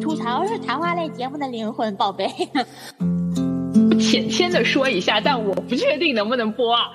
[0.00, 2.26] 吐槽是谈话类节目的灵魂，宝贝。
[3.98, 6.90] 浅浅的说一下，但我不确定能不能播啊。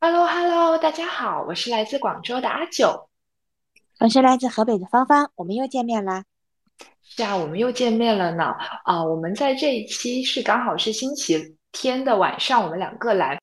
[0.00, 3.08] Hello Hello，大家好，我是来自广州的阿九，
[4.00, 6.24] 我是来自河北的芳芳，我们又见面啦。
[7.04, 8.52] 是啊，我们又见面了呢。
[8.84, 13.38] 啊，我们在这一期是刚好是星期天的晚上，我们两个来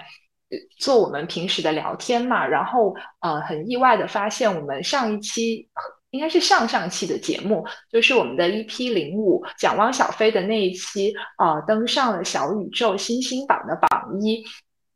[0.78, 2.46] 做我们平时的聊天嘛。
[2.46, 5.68] 然后呃，很意外的发现，我们上一期
[6.12, 14.44] 应该是上上期的节目，就是我们的 EP 零五讲汪小菲的那一期，啊，登上了小宇宙星星榜的榜一。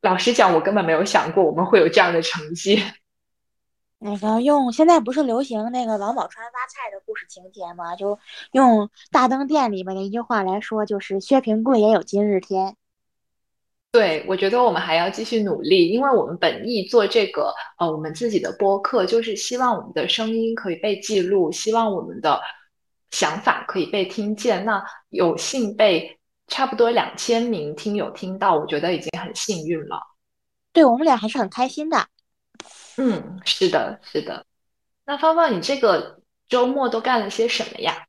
[0.01, 2.81] 老实讲，我根本没有想过我们会有这样的成绩。
[3.99, 7.95] 那个用现在不是流行那个王宝钏挖菜的故事情节吗？
[7.95, 8.19] 就
[8.51, 12.75] 用大灯店里面的一句话来说，就是薛平贵也有今日天。
[13.91, 22.39] 对，我觉得我们还要继续努力，因为我们本意做这个呃我们自己的播客，就是希望我们的声音可以被记录，希望我们的
[23.11, 24.63] 想法可以被听见。
[24.65, 29.99] 那有幸被差不多两千名听友听到，我觉得已经很幸运了。
[30.73, 32.05] 对我们俩还是很开心的。
[32.97, 34.45] 嗯，是的，是的。
[35.05, 38.05] 那芳芳，你这个周末都干了些什么呀？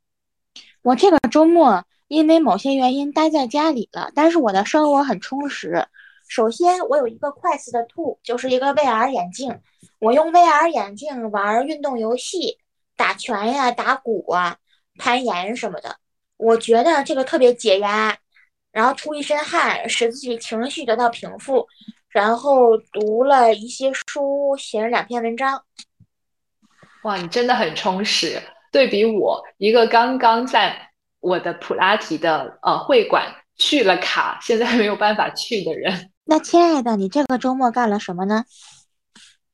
[0.83, 5.87] 我这个周末因为某些原因待在家里了，但是我的生活很充实。
[6.27, 9.61] 首先，我有一个快似的兔，就是一个 VR 眼镜，
[9.98, 12.59] 我用 VR 眼镜玩运动游戏，
[12.97, 14.56] 打拳呀、打鼓啊、
[14.98, 15.97] 攀岩什么的，
[16.37, 18.17] 我觉得这个特别解压，
[18.72, 21.67] 然后出一身汗，使自己情绪得到平复。
[22.11, 25.62] 然后读了一些书，写了两篇文章。
[27.05, 28.43] 哇，你真的很充实。
[28.72, 30.88] 对比我一个刚刚在
[31.20, 33.24] 我的普拉提的呃会馆
[33.56, 36.10] 去了卡，现在没有办法去的人。
[36.25, 38.44] 那亲爱的，你这个周末干了什么呢？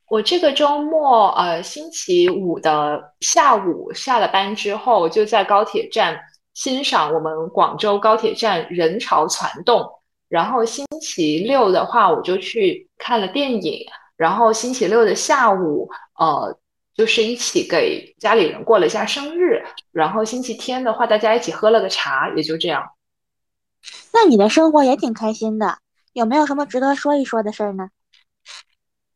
[0.08, 6.20] 我这个周末呃星期五的下午下了班之后，就在高铁站
[6.52, 9.88] 欣赏我们广州高铁站人潮攒动。
[10.28, 13.80] 然后星期六的话，我就去看了电影。
[14.16, 16.56] 然后星期六的下午，呃，
[16.96, 19.64] 就是一起给家里人过了一下生日。
[19.92, 22.90] 然后星期天的话，大家一起喝了个茶，也就这样。
[24.12, 25.78] 那你的生活也挺开心的，
[26.12, 27.88] 有没有什么值得说一说的事儿呢？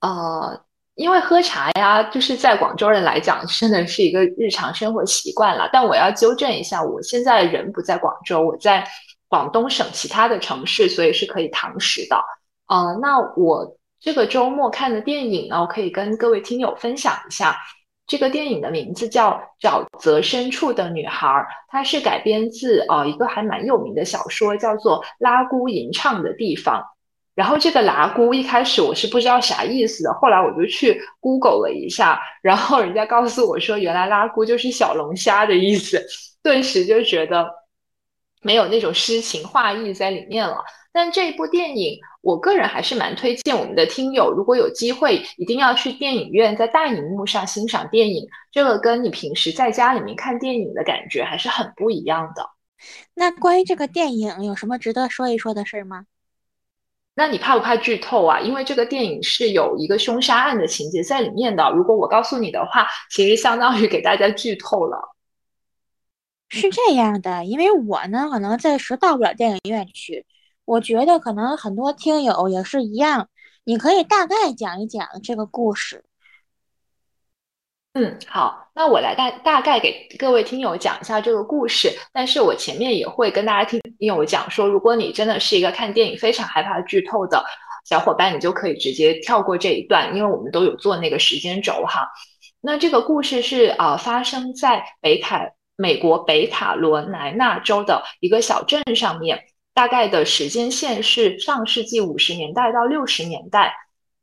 [0.00, 5.68] 呃，因为喝茶呀，就是在广州人来讲，真的是一个日常生活习惯了。
[5.72, 8.86] 但我要纠正一下，我现在人不在广州，我在。
[9.30, 12.16] 广东省其他的城市，所以是可以堂食的。
[12.66, 17.56] 呃，那我这个周末看的电影呢，我可以跟各位听友分享一下。
[18.06, 19.32] 这个电影的名字叫
[19.66, 21.28] 《沼泽深处的女孩》，
[21.68, 26.80] 它是改编自呃一个还蛮有名的小说，叫做《拉姑吟唱的地方》。
[27.34, 36.02] 然后这个“拉姑”一开始我是不知道啥意思的，后来我就去 Google 了一下，然后人家告诉我说，原来“拉姑”就是小龙虾的意思，
[36.42, 37.58] 顿时就觉得。
[38.40, 40.58] 没有那种诗情画意在里面了，
[40.98, 52.44] 但这一部电影，我个人还是蛮推荐我们的听友，如果有机会，一定要去电影院，在大荧幕上欣赏电影，这个跟你平时在家里面看电影的感觉还是很不一样的。
[53.14, 56.06] 那关于这个电影，有什么值得说一说的事儿吗？
[57.14, 58.40] 那你怕不怕剧透啊？
[58.40, 64.98] 因为这个电影是有一个凶杀案的情节在里面的，如果我告诉你的话，其实相当于给大家剧透了。
[66.48, 70.26] 是这样的，因为我呢，可能暂时到不了电影院去。
[70.68, 73.30] 我觉得可能很多听友也是一样，
[73.64, 76.04] 你可以大概讲一讲这个故事。
[77.94, 81.90] 嗯，好，那我来大大概给各位听友讲一下这个故事。
[82.12, 87.42] 但是我前面也会跟大家听友讲说，如果你真的是一个看电影非常害怕剧透的
[87.86, 92.06] 小伙伴，你就可以直接跳过这一段，因为我们都有做那个时间轴哈。
[92.60, 95.48] 那这个故事是啊，发生在北卡。
[95.80, 99.44] 美国北卡罗来纳州的一个小镇上面，
[99.78, 103.72] 大概的时间线是上世纪五十年代到六十年代。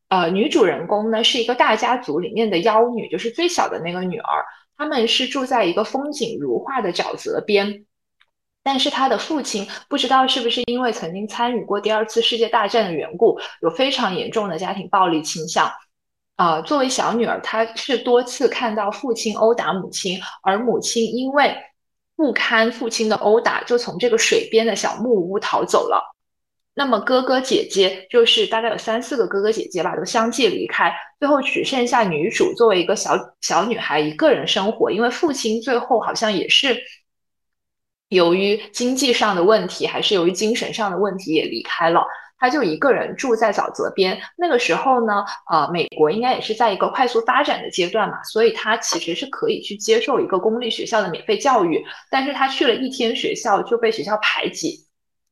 [0.09, 4.43] 呃，女主人公呢是一个大家族里面的妖女，就是最小的那个女儿。
[4.75, 7.85] 他们是住在一个风景如画的沼泽边，
[8.63, 15.71] 但是她的父亲不知道是不是因为曾经参与过第二次世界大战的缘故，有非常严重的家庭暴力倾向。
[16.35, 21.55] 啊，作为小女儿，她是多次看到父亲殴打母亲，而母亲因为
[22.15, 26.15] 不堪父亲的殴打，就从这个水边的小木屋逃走了。
[26.77, 34.91] 那么哥哥姐姐，就是大概有三四个哥哥姐姐吧，都相继离开，最后只剩下女主作为一个小小女孩一个人生活。
[34.91, 36.77] 因为父亲最后好像也是
[38.09, 42.05] 由于经济上的问题，还是由于精神上的问题也离开了。
[42.45, 44.21] 他就一个人住在沼泽边。
[44.37, 51.83] 那个时候呢，呃，美国应该也是在一个快速发展的阶段嘛，所以他其实是可以去接受一个公立学校的免费教育。
[52.11, 54.85] 但是他去了一天学校就被学校排挤，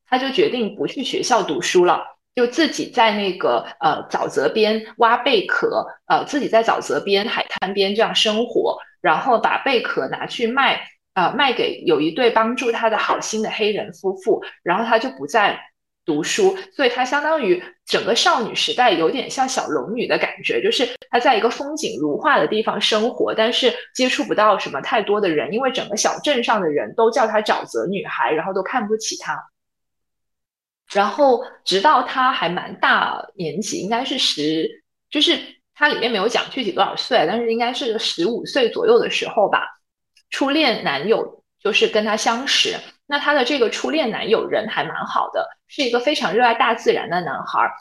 [0.10, 10.82] 他就决定不去学校读书了，就自己在那个呃沼泽边挖贝壳，呃，自己在沼泽边海滩边这样生活，然后把贝壳拿去卖。
[11.16, 15.60] 呃，卖给有一对帮助他的好心的黑人夫妇，然后他就不再
[16.06, 29.42] 读书，所以她相当于整个少女时代有点像小龙女的感觉，就是她在一个风景如画的地方生活，但是接触不到什么太多的人，因为整个小镇上的人都叫她沼泽女孩，然后都看不起她。
[30.94, 35.40] 然后直到她还蛮大年纪，应该是十，就是
[35.74, 39.66] 它里面没有讲具体多少岁，但是应该是十五岁左右的时候吧。
[40.30, 42.76] 初恋男友就是跟他相识，
[43.14, 47.72] 那他的这个初恋男友人还蛮好的，是一个非常热爱大自然的男孩，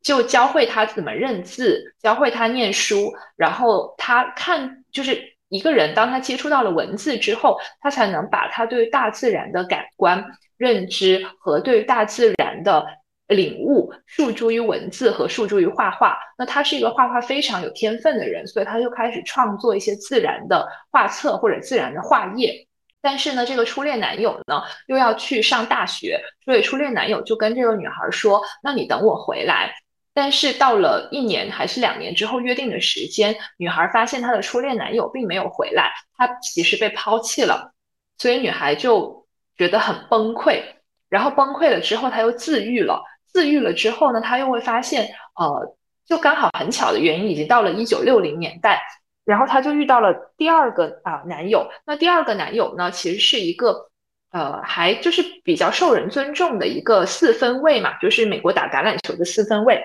[0.00, 10.24] 就教会他怎么认字，教会他念书，然后他看就是一个人，当他接触到了文字之后，他才能把他对大自然的感官
[10.56, 12.86] 认知和对大自然的。
[13.28, 16.16] 领悟诉诸于文字和诉诸于画画。
[16.38, 22.68] 那他是一个画画非常有天分的人，所以他就开始创作一些自然的画册或者自然的画页。
[23.00, 29.74] 但是呢，这个初恋男友呢又要去上大学，所以初恋男友就跟这个女孩说：“那你等我回来。”
[30.12, 37.74] 但是到了一年还是两年之后约定的时间，女孩发现她的初恋男友并没有回来，她其实被抛弃了，
[38.16, 39.26] 所以女孩就
[39.58, 40.62] 觉得很崩溃。
[41.08, 43.04] 然后崩溃了之后，她又自愈了。
[43.26, 45.76] 自愈了之后呢，她又会发现，呃，
[46.06, 48.82] 就刚好很巧的原因，已经到了一九六零年代，
[49.26, 51.68] 然后她就遇到了第二个啊男友。
[51.84, 53.90] 那第二个男友呢，其实是一个，
[54.30, 59.82] 呃，还就是比较受人尊重的一个四分卫嘛，就是美国打橄榄球的四分卫，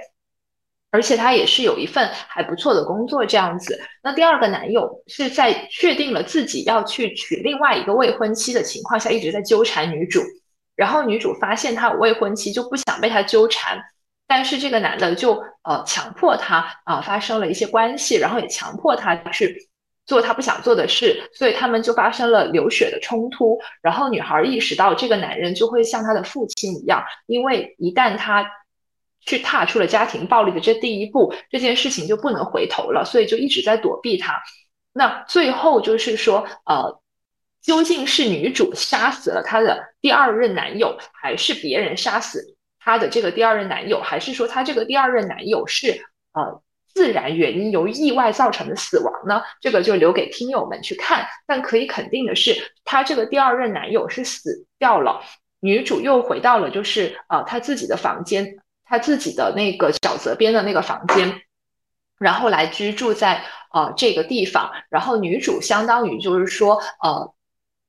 [0.91, 3.81] 而且他也是有一份还不错的工作这样子。
[4.03, 10.21] 那第二个男友是在确定了自己要去娶另外一个未婚妻的情况下，一直在纠缠女主。
[10.75, 13.77] 然后女主发现他有未婚妻，就不想被他纠缠，
[14.31, 15.33] 但是这个男的就
[15.63, 19.67] 呃强迫她啊发生了一些关系，然后也强迫她去
[20.05, 23.59] 做她不想做的事，所以他们就发生了流血的冲突。
[23.81, 28.49] 然后女孩意识到这个男人就会像她的父亲一样，因为一旦他
[29.19, 34.41] 去踏出了家庭暴力的这第一步，这件事情就不能回头了，所以就一直在躲避他。
[34.93, 37.01] 那最后就是说呃。
[37.61, 46.61] 究竟是女主杀死了她的第二任男友，还是别人杀死她的这个第二任男友，还是说她这个第二任男友是呃
[46.93, 49.43] 自然原因由意外造成的死亡呢？
[49.61, 51.27] 这个就留给听友们去看。
[51.45, 55.21] 但可以肯定的是，她这个第二任男友是死掉了，
[55.59, 61.41] 女主又回到了就是呃她自己的房间，她自己的那个沼泽边的那个房间，
[62.17, 64.71] 然后来居住在呃这个地方。
[64.89, 67.31] 然后女主相当于就是说呃。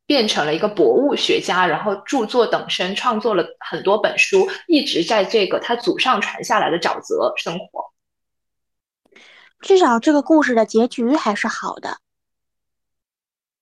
[0.07, 7.93] 变成了一个博物学家，然后著作等身，创作了很多本书，一直在这个他祖上传下来的沼泽生活。
[9.61, 11.99] 至少这个故事的结局还是好的。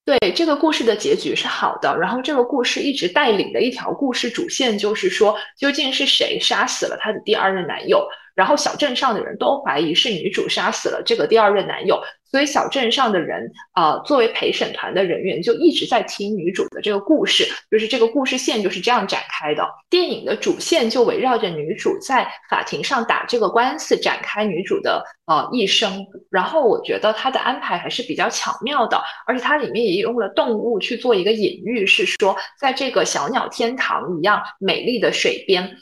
[0.06, 1.96] 对，这个故事的结局是好的。
[1.98, 8.08] 然后这个故事一直带领的一条故事主线就是说，究竟是谁杀死了他的第二任男友？
[8.34, 12.02] 然后小镇上的人都怀疑是女主杀死了这个第二任男友。
[12.30, 19.68] 所以小镇上的人，呃，作为陪审团的人员，就一直在听女主的这个故事，就是这个故事线就是这样展开的。
[19.88, 26.06] 电影的主线就围绕着女主在法庭上打这个官司展开，女主的呃一生。
[26.30, 35.76] 然后我觉得它的安排还是比较巧妙的，而且它里面也用了动物去做一个隐喻，是说在这个小鸟天堂一样美丽的水边，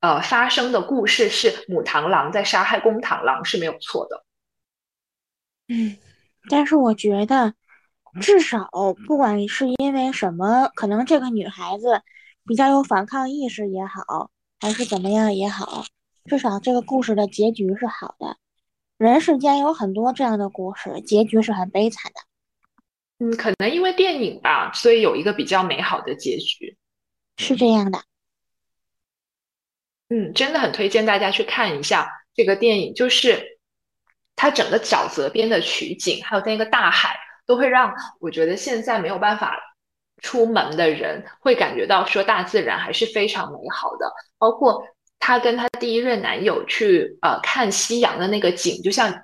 [0.00, 4.25] 呃，发生的故事是母螳螂在杀害公螳螂是没有错的。
[5.68, 5.96] 嗯，
[6.48, 7.54] 但是我觉得，
[8.20, 8.70] 至少
[9.06, 12.02] 不管是因为什么，可能这个女孩子
[12.46, 14.30] 比较有反抗意识也好，
[14.60, 15.84] 还是怎么样也好，
[16.26, 18.36] 至少这个故事的结局是好的。
[18.96, 22.20] 人世间有很多这样的故事，结局是很悲惨的。
[23.18, 26.76] 嗯，可能因为电影吧，所以有一个比较美好的结局，
[27.38, 28.04] 是这样的。
[30.10, 33.55] 嗯，真的很推荐大家去看一下这个电影，就是。
[34.36, 39.58] 它整个沼泽边的取景，还有那个大海，都会让我觉得现在没有办法
[40.22, 44.12] 出门的人会感觉到说大自然还是非常美好的。
[44.38, 44.84] 包括
[45.18, 49.22] 她跟她第一任男友去呃看夕阳的那个景，就像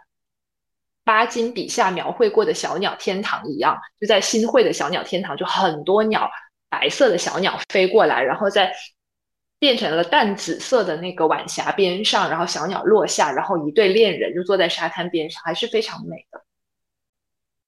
[1.04, 6.30] 巴金笔下描绘过的小鸟天堂一样，就在新会的小鸟天堂，就很多鸟，
[6.70, 8.72] 白色的小鸟飞过来，然后在
[9.62, 16.42] 变成了淡紫色的那个晚霞边上，然后小鸟落下，然后一对恋人就坐在沙滩边上，还是非常美的。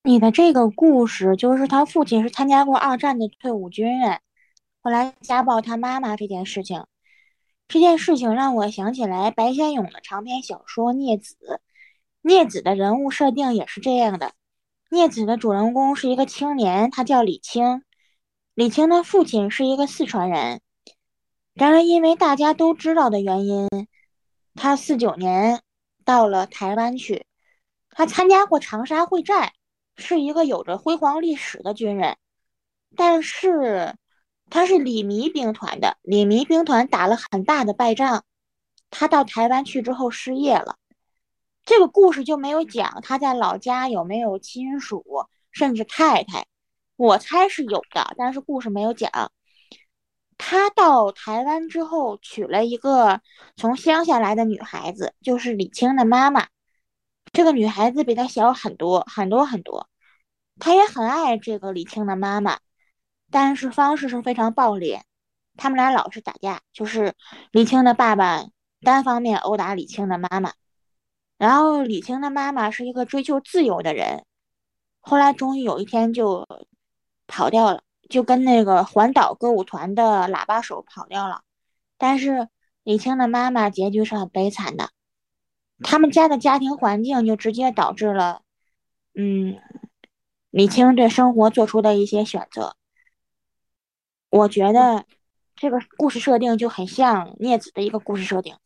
[0.03, 4.19] 你的这个故事就是他父亲是参加过二战的退伍军人，
[4.83, 6.85] 后来家暴他妈妈这件事情，
[7.69, 11.37] 这件事情让我想起来白先勇的长篇小说《孽子》，
[12.23, 14.33] 孽子的人物设定也是这样的。
[14.91, 17.85] 孽子的主人公是一个青年，他叫李青，
[18.55, 20.61] 李青的父亲是一个四川人。
[21.57, 23.69] 当然，因为大家都知道的原因，
[24.55, 25.61] 他四九年
[26.05, 27.27] 到了台湾去。
[27.91, 29.53] 他参加过长沙会战，
[29.97, 32.17] 是一个有着辉煌历史的军人。
[32.97, 33.95] 但是，
[34.51, 38.25] 他是李弥兵团的，李弥兵团打了很大的败仗。
[38.91, 40.77] 他到台湾去之后失业了。
[41.65, 45.05] 这个故事就没有讲他在老家有没有亲属，
[45.53, 46.47] 甚至太太。
[46.97, 49.31] 我猜是有的，但是故事没有讲。
[50.39, 53.21] 他到台湾之后，娶了一个
[53.57, 56.49] 从乡下来的女孩子，就是李青的妈妈。
[57.33, 59.89] 这个女孩子比他小很多很多很多，
[60.59, 62.59] 他也很爱这个李青的妈妈，
[63.31, 64.99] 但是方式是非常暴力。
[65.57, 67.15] 他们俩老是打架，就是
[67.53, 68.45] 李青的爸爸
[68.83, 70.53] 单方面殴打李青的妈妈，
[71.39, 74.25] 然后李青的妈妈是一个追求自由的人，
[75.01, 76.47] 后来终于有一天就
[77.27, 77.83] 跑掉了。
[78.09, 81.43] 就跟那个环岛歌舞团的喇叭手跑掉了，
[81.99, 82.49] 但是
[82.83, 84.91] 李青的妈妈结局是很悲惨的，
[85.83, 88.43] 他们家的家庭环境就直接导致了，
[89.15, 89.59] 嗯，
[90.51, 92.77] 李青对生活做出的一些选择。
[94.31, 95.05] 我觉得
[95.55, 98.57] 这个故事设定就很像聂子的一个故事设定。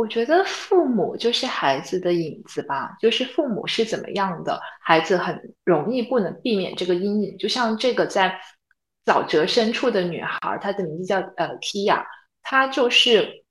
[0.00, 7.36] 我觉得父母就是孩子的影子吧，就是父母是怎么样的，孩子很容易不能避免这个阴影。
[7.36, 8.40] 就像这个在
[9.04, 12.02] 沼泽深处的女孩，她的名字叫呃 Tia，
[12.42, 13.44] 她就是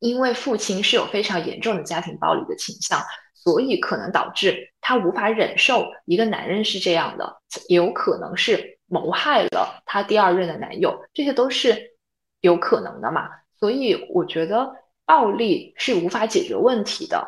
[0.00, 3.00] 因为父亲是有非常严重的家庭暴力的倾向，
[3.32, 11.92] 所以可能导致她无法忍受一个男人是这样的，也有可能是谋害了她第二任的男友，这些都是
[12.40, 13.28] 有可能的嘛。
[13.60, 14.74] 所以我觉得。
[15.08, 17.26] 暴力是无法解决问题的，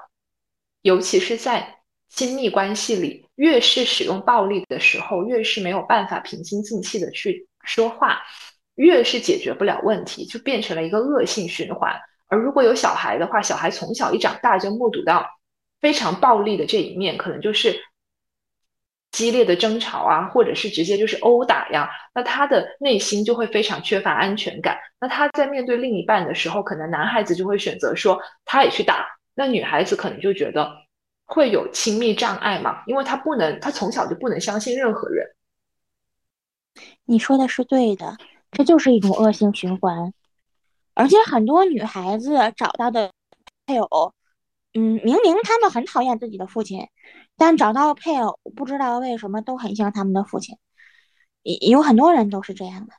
[0.83, 1.79] 尤其是在
[2.11, 8.21] 亲密关系里，越是使用暴力的时候，越是没有办法平心静气的去说话，
[8.75, 11.99] 越是解决不了问题，就变成了一个恶性循环。
[12.29, 15.27] 而如果有小孩的话，小孩从小一长大就目睹到
[15.81, 17.81] 非常暴力的这一面，可能就是。
[19.11, 24.79] 激烈的争吵啊，或者是直接就是殴打呀，那他的内心就会非常缺乏安全感。
[25.01, 30.71] 那他在面对另一半的时候，可能男孩子就会选择说他也去打，那女孩子可能就觉得
[31.27, 35.27] 会有亲密障碍嘛，因为他不能，他从小就不能相信任何人。
[37.05, 38.17] 你说的是对的，
[38.53, 40.13] 这就是一种恶性循环，
[40.95, 43.11] 而且很多女孩子找到的
[43.67, 44.13] 配偶，
[44.75, 46.89] 嗯，明明他们很讨厌自己的父亲。
[47.41, 50.59] 但找到配偶，不知道为什么都很像他们的父亲，
[51.43, 52.93] 有很多人都是这样的。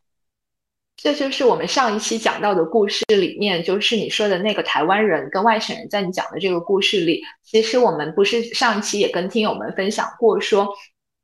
[0.96, 10.68] 这就是我们上一期讲到的故事里面，就是你说的那个台湾人跟外省人，在你讲的这个故事里，其实我们不是上一期也跟听友们分享过，说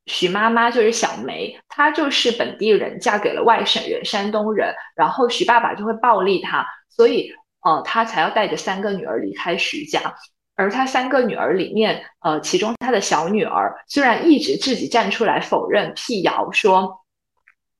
[0.05, 7.31] 徐妈妈就是小梅，她就是本地人，嫁给了外省人，山东人，然后徐爸爸就会暴力她，所以
[7.61, 10.13] 呃，她才要带着三个女儿离开徐家。
[10.57, 17.05] 而她三个女儿里面，呃，其中她的小女儿虽然一直自己站出来否认辟谣，说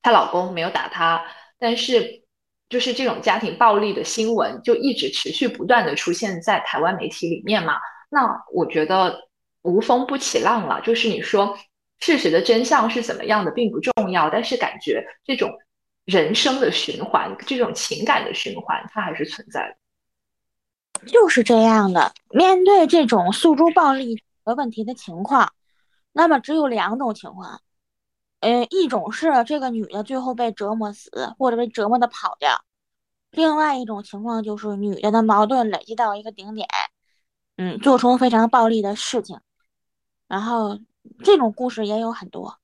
[0.02, 1.22] 她老公没有打她，
[1.60, 2.24] 但是
[2.70, 7.78] 就是这种家庭暴力的新闻就一直持续不断的出现在台湾媒体里面嘛。
[8.10, 9.20] 那我觉得
[9.64, 11.58] 无风不起浪了，就是你说
[12.00, 15.52] 事实的真相是怎么样的并不重要，但是感觉这种
[16.06, 19.76] 人生的循环，这种情感的循环，它还是存在的。
[21.06, 25.54] 就是这样的，面对这种诉诸暴力的问题的情况，
[26.12, 27.62] 那么只有两种情况，
[28.40, 32.52] 呃，一种是这个女的最后被折磨死，或者被折磨的跑掉；
[33.32, 36.68] 另外一种情况就是女的的矛盾累积到一个顶点，
[37.58, 39.40] 嗯，做出非常暴力的事情。
[40.28, 40.80] 然后
[41.24, 42.58] 这种故事也有很多。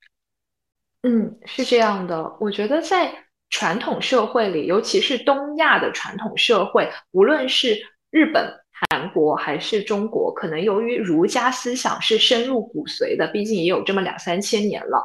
[1.04, 3.14] 嗯，是这样的，我觉得在
[3.50, 7.78] 传统社会里，尤其是东亚的传统社会，无论是
[8.14, 8.48] 日本、
[8.92, 15.04] 韩国还是中国，可能由于儒家思想是深入骨髓的，毕竟也有这么两三千年了，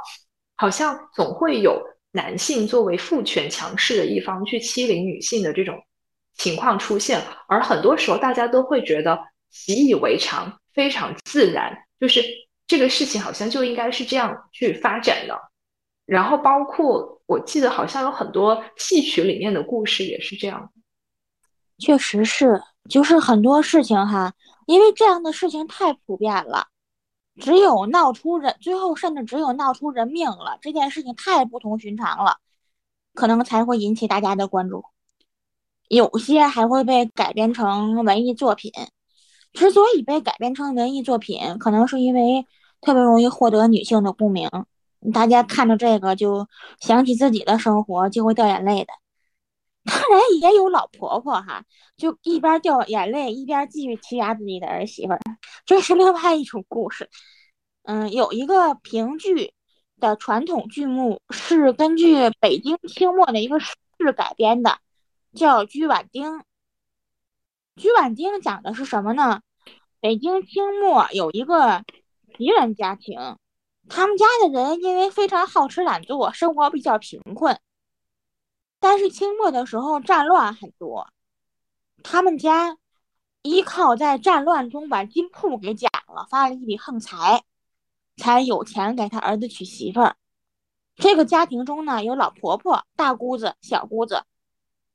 [0.56, 5.82] 好像总会有男性作为父权强势的一方去欺凌女性的这种
[6.34, 12.22] 情况出现，而很多时候大家都会觉得习以为常，非常自然，就是
[12.66, 15.34] 这个事情好像就应该是这样去发展的。
[16.04, 20.70] 然后包括我记得好像有很多戏曲里面的故事也是这样。
[21.78, 24.32] 确实是，就是很多事情哈，
[24.66, 26.66] 因为这样的事情太普遍了，
[27.40, 32.38] 只有闹出人，最后甚至只有闹出人命了，这件事情太不同寻常了，
[33.14, 34.84] 可能才会引起大家的关注。
[35.88, 38.72] 有些还会被改编成文艺作品。
[39.54, 42.46] 之所以被改编成文艺作品，可能是因为
[42.82, 44.48] 特别容易获得女性的共鸣，
[45.12, 46.46] 大家看着这个就
[46.80, 48.92] 想起自己的生活，就会掉眼泪的。
[49.88, 51.64] 当然也有老婆婆哈，
[51.96, 55.20] 就一边掉眼泪一边继续欺压自己的儿媳妇儿，
[55.64, 57.08] 这是另外一种故事。
[57.84, 59.54] 嗯，有一个评剧
[59.98, 63.76] 的传统剧目是根据北京清末的一个诗
[64.14, 64.78] 改编的，
[65.34, 66.32] 叫《居婉丁》。
[67.76, 69.40] 《居婉丁》讲的是什么呢？
[70.00, 71.82] 北京清末有一个
[72.36, 73.18] 旗人家庭，
[73.88, 77.58] 他们家的人因为非常好吃懒做，生活比较贫困。
[78.80, 81.08] 但是清末的时候战乱很多，
[82.02, 82.78] 他们家
[83.42, 87.42] 依靠在战乱中把金铺给捡了，发了一笔横财，
[88.16, 90.16] 才有钱给他儿子娶媳妇儿。
[90.96, 94.22] 这个家庭中呢，有老婆婆、大姑子、小姑子。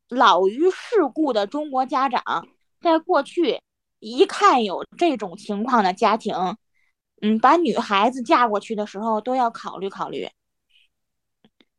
[0.10, 2.48] 老于世故的中国家长，
[2.82, 3.62] 在过去
[4.00, 6.36] 一看有这种情况的家庭，
[7.22, 10.30] 嗯，把女孩子嫁过去的时候都要考虑考虑。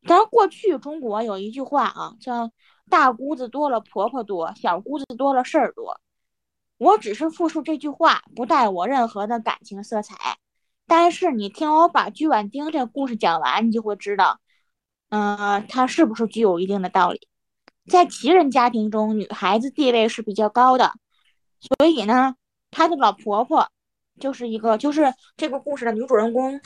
[0.06, 2.50] 咱过去中国有一句话啊，叫
[2.90, 6.00] “大姑子多了婆婆多，小姑子多了事儿多”。
[6.76, 10.38] 我只是复述这句话，不带我任何的感情色彩。
[10.86, 14.40] 但是你听我把鞠婉丁这故事讲完，你就会知道，
[15.08, 17.28] 嗯，它是不是具有一定的道理。
[17.86, 20.92] 在旗人家庭中，女孩子地位是比较高的，
[21.60, 22.34] 所以呢，
[22.70, 23.70] 她的老婆婆
[24.20, 26.60] 就是一个，就是这个故事的女主人公。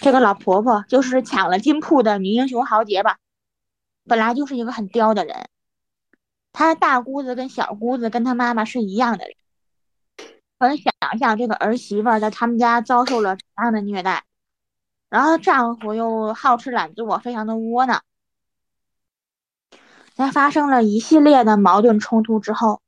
[0.00, 3.18] 这个老婆婆就是抢了金铺的女英雄豪杰吧，
[4.04, 5.48] 本来就是一个很刁的人。
[6.52, 9.36] 她大姑子跟小姑子跟她妈妈是一样的人，
[10.58, 14.24] 很想象这个儿媳妇在他们家遭受了怎样的虐待，
[15.08, 18.02] 然后丈夫又好吃懒做，非常的窝囊。
[20.14, 22.82] 在发生了一系列的矛盾冲突之后，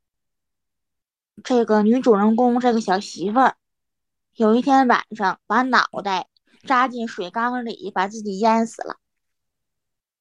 [1.43, 3.57] 这个女主人公这个小媳妇儿
[4.35, 6.27] 有一天晚上把脑袋。
[6.65, 8.97] 扎进水缸里，把自己淹死了。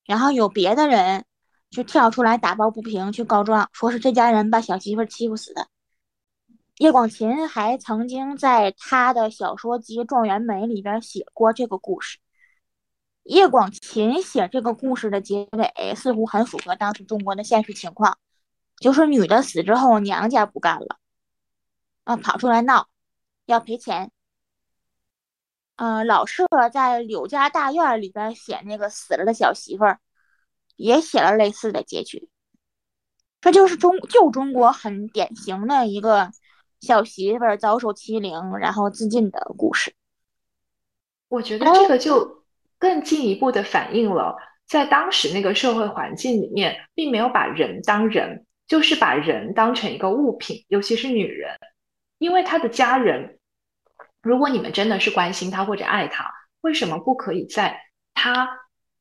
[0.06, 1.26] 然后有别的人
[1.70, 5.68] 就跳出来打抱不平，去告状，说是这家人把小媳妇欺负死的。
[6.78, 12.18] 叶广芩还曾经在他的小说集《状元美》里边写过这个故事。
[13.24, 18.18] 叶广芩写这个故事的结尾似乎很符合当时中国的现实情况，
[18.78, 20.98] 就是女的死之后，娘家不干了，
[22.04, 22.90] 啊，跑出来闹，
[23.46, 24.12] 要赔钱。
[25.76, 30.00] 嗯，老舍在柳家大院里边写那个死了的小媳妇儿，
[30.76, 32.30] 也写了类似的结局。
[33.42, 36.30] 这就是中旧中国很典型的一个
[36.80, 39.96] 小媳妇儿遭受欺凌然后自尽的故事。
[41.28, 42.44] 我觉得这个就
[42.78, 51.58] 更进一步的反映了，在当时那个社会环境里面，并没有把人当人，就是把人当成一个物品，尤其是女人，
[52.20, 53.40] 因为她的家人。
[54.24, 56.32] 如果你们真的是关心他或者爱他，
[56.62, 57.80] 为什么不可以在
[58.14, 58.50] 他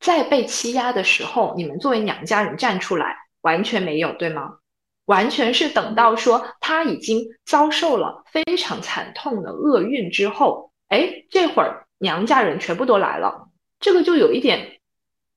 [0.01, 3.17] 在被欺压的时候，你们作为娘家人站出来？
[3.41, 4.59] 完全没有，对吗？
[5.07, 13.49] 完全是等到说他已经遭受了非常惨痛的厄运之后，哎，这会儿娘家人全部都来了，
[13.81, 14.81] 这个就有一点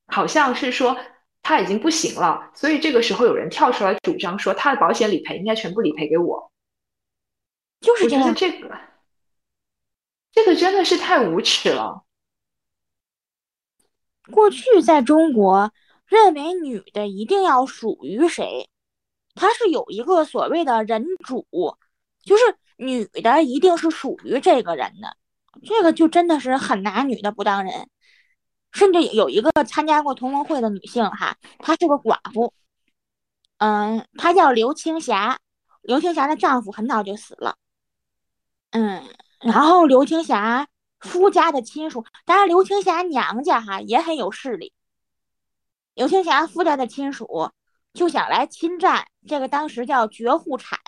[0.07, 0.97] 好像是说
[1.41, 6.51] 他已经不行了，所以这个时候有人跳出来主张说他的保险理赔应该全部理赔给我，
[7.81, 8.69] 就是这样这个。
[10.35, 12.03] 这个真的是太无耻了。
[14.31, 15.71] 过去在中国，
[16.05, 18.69] 认为女的一定要属于谁，
[19.33, 21.47] 她是有一个所谓的人主，
[22.23, 22.43] 就是
[22.75, 25.15] 女的一定是属于这个人的。
[25.63, 27.89] 这个就真的是很拿女的不当人。
[28.73, 32.53] 甚至有一个参加过同盟会的女性，哈，她是个寡妇，
[33.59, 35.39] 嗯，她叫刘青霞。
[35.81, 37.55] 刘青霞的丈夫很早就死了，
[38.71, 39.01] 嗯。
[39.41, 40.67] 然后刘青霞
[40.99, 44.73] 夫家的亲属，当然刘青霞娘家哈也很有势力。
[45.93, 47.51] 刘青霞夫家的亲属
[47.93, 50.79] 就想来侵占这个当时叫绝户产，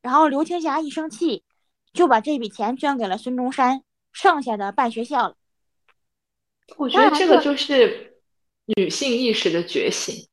[0.00, 1.44] 然后刘青霞一生气，
[1.92, 3.82] 就把这笔钱捐给了孙中山，
[4.12, 5.34] 剩下的办学校了。
[6.76, 8.22] 我觉得这个就是
[8.64, 10.28] 女性意识的觉醒。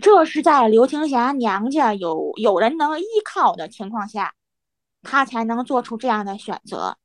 [0.00, 4.34] 这是在刘青霞娘家有有人能依靠的情况下。
[5.04, 6.96] 她才能做出这样的选择。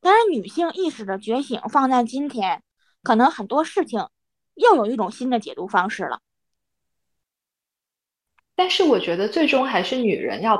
[0.00, 2.62] 当然，女性意识的觉醒放在今天，
[3.02, 4.08] 可能很多事情
[4.54, 6.20] 又有一种新的解读方式了。
[8.54, 10.58] 但是我觉得最终还是女人要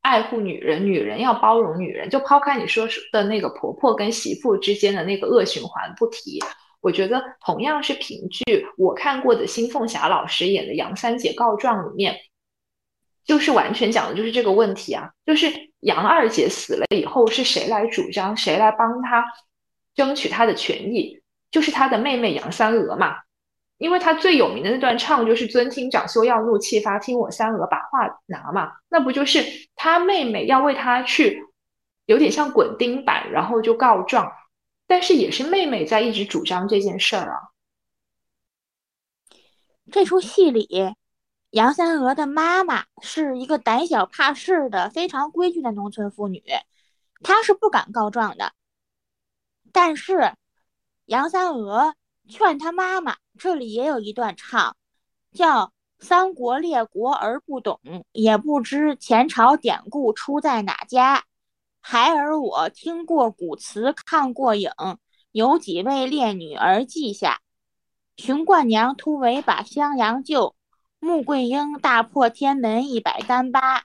[0.00, 2.10] 爱护女人，女人要包容女人。
[2.10, 6.40] 就抛开你说的那个婆婆跟媳妇之间的那个恶循环不提，
[6.80, 12.16] 我觉得同样是评剧，我看过的新凤霞老师演的《杨三姐告状》里面，
[13.24, 15.46] 就是完全讲的就是这个问题啊，就是
[15.80, 19.24] 杨二姐死了以后是谁来主张，谁来帮她
[19.94, 23.16] 争取她的权益，就是她的妹妹杨三娥嘛。
[23.78, 31.42] 因为她最有名的那段唱就是“尊听长休要怒气发，听我三娥把话拿”嘛，那不就是他妹妹要为他去，
[32.06, 34.32] 有点像滚钉板，然后就告状，
[34.86, 37.38] 但是也是妹妹在一直主张这件事儿啊。
[39.90, 40.94] 这出戏里，
[41.52, 46.42] 杨三娥的妈妈是一个胆小怕事的、非常规矩的农村妇女，
[47.22, 48.54] 她是不敢告状的，
[49.70, 50.32] 但是
[51.04, 51.94] 杨三娥
[52.26, 53.16] 劝她妈妈。
[53.38, 54.76] 这里也有一段唱，
[55.30, 57.78] 叫“三国列国而不懂，
[58.12, 61.24] 也不知前朝典故出在哪家。
[61.80, 64.70] 孩儿我听过古词，看过影，
[65.32, 67.40] 有几位烈女儿记下：
[68.16, 70.54] 熊冠娘突围把襄阳救，
[71.04, 73.82] 穆桂英大破天门一百单八。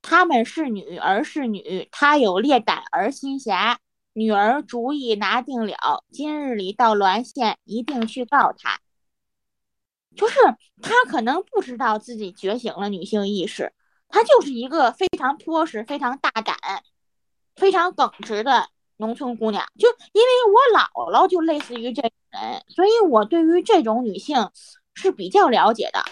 [0.00, 3.78] 她们是女儿是女，她有烈胆儿心侠。”
[4.14, 8.80] 女儿主意拿定了，今日里到滦县，一定去告他。
[10.16, 10.38] 就是
[10.80, 13.74] 他可能不知道自己觉醒了女性意识，
[14.08, 16.56] 他就是一个非常泼实、非常大胆、
[17.56, 19.64] 非常耿直的农村姑娘。
[19.78, 24.50] 就因为我姥姥就类似于这种人，所以我对于这种女性
[25.00, 26.04] 是比较了解的。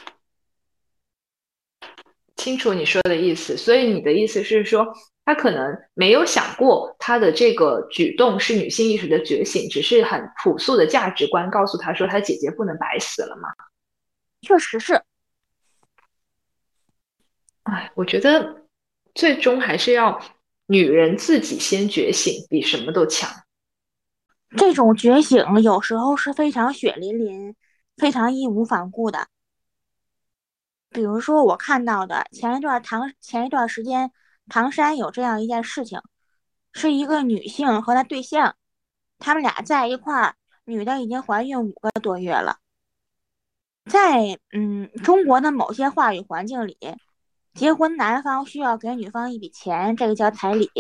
[2.37, 4.87] 清楚你说的意思，所以你的意思是说。
[5.29, 13.51] 他可能没有想过，他的这个举动是女性意识的觉醒，只是很朴素的价值观告诉他说，他姐姐不能白死了嘛。
[14.41, 15.03] 确实是。
[17.65, 18.63] 哎，我觉得
[19.15, 20.19] 最终还是要
[20.65, 23.29] 女人自己先觉醒，比什么都强。
[24.57, 27.55] 这种觉醒有时候是非常血淋淋、
[27.99, 29.29] 非常义无反顾的。
[30.91, 34.11] 比如说，我看到的前一段唐前一段时间。
[34.51, 36.01] 唐山有这样一件事情，
[36.73, 38.57] 是一个女性和她对象，
[39.19, 42.57] 他们俩在一块儿，女的已经怀孕五个多月了。
[43.85, 46.79] 在嗯中国的某些话语环境里，
[47.53, 50.71] 结婚男方需要给女方一笔钱，这个叫彩礼。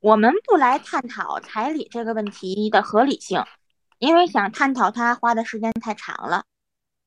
[0.00, 3.42] 我们不来探讨彩礼这个问题的合理性，
[4.04, 6.44] 因为想探讨它花的时间太长了。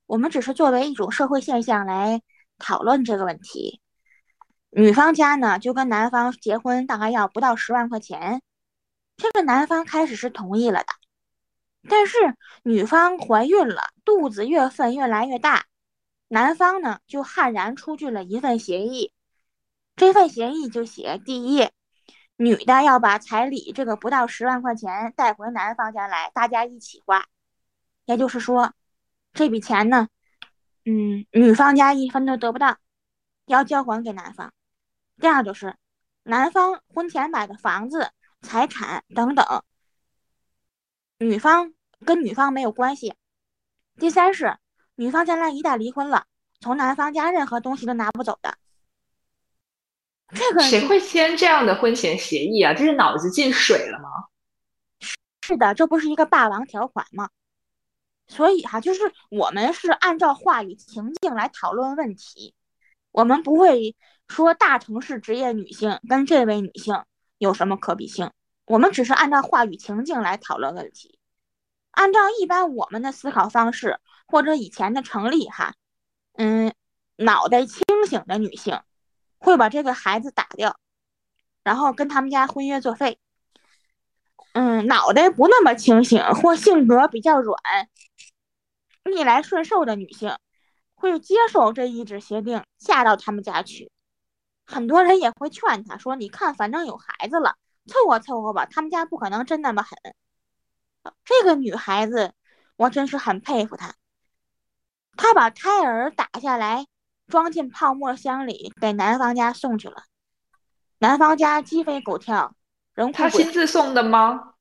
[0.07, 2.23] 我们只是作为一种社会现象来
[2.57, 3.79] 讨论这个问题。
[4.71, 8.41] 女方家呢，就跟男方结婚，大概要不到十万块钱。
[9.15, 10.87] 这个男方开始是同意了的，
[11.87, 12.17] 但是
[12.63, 15.65] 女方怀孕了，肚子月份越来越大，
[16.27, 19.13] 男方呢就悍然出具了一份协议。
[19.95, 21.69] 这份协议就写：第一，
[22.37, 27.25] 女的要把彩礼这个不到十万块钱带回男方家来，大家一起花。
[28.05, 28.73] 也就是说，
[29.33, 30.07] 这笔钱呢，
[30.85, 32.77] 嗯，女方家一分都得不到，
[33.47, 34.53] 要交还给男方。
[35.19, 35.75] 第二就是，
[36.23, 39.63] 男方婚前买的房子、财产等等，
[41.17, 41.73] 女方
[42.05, 43.15] 跟女方没有关系。
[43.97, 44.57] 第三是，
[44.93, 46.27] 女方将来一旦离婚了，
[46.59, 48.57] 从男方家任何东西都拿不走的。
[50.33, 52.73] 这个谁会签这样的婚前协议啊？
[52.73, 54.09] 这是脑子进水了吗？
[55.41, 57.29] 是的，这不是一个霸王条款吗？
[58.27, 62.53] 所以哈，就是我们是按照话语情境来讨论问题，
[63.11, 63.95] 我们不会。
[64.29, 67.01] 说大城市职业女性跟这位女性
[67.37, 68.29] 有什么可比性？
[68.65, 71.17] 我们只是按照话语情境来讨论问题。
[71.91, 75.75] 按照一般我们的思考方式或者以前的成立，哈，
[76.33, 76.73] 嗯，
[77.15, 78.81] 脑袋清醒的女性
[79.37, 80.77] 会把这个孩子打掉，
[81.63, 83.19] 然后跟他们家婚约作废。
[84.53, 87.57] 嗯，脑袋不那么清醒或性格比较软、
[89.05, 90.35] 逆来顺受的女性
[90.95, 93.91] 会接受这一纸协定，嫁到他们家去。
[94.65, 98.65] 很多人也会劝他说：“你看，反正有孩子了，凑合凑合吧。
[98.65, 99.97] 他们家不可能真那么狠。”
[101.23, 102.33] 这个女孩子，
[102.75, 103.93] 我真是很佩服她。
[105.15, 106.85] 她把胎儿打下来，
[107.27, 110.03] 装进泡沫箱里，给男方家送去了。
[110.99, 112.55] 男方家鸡飞狗跳，
[112.95, 114.53] 人哭他亲自送的吗？